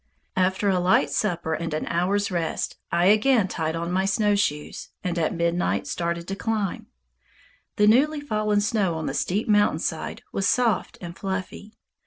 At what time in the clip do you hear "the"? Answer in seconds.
7.75-7.85, 9.05-9.13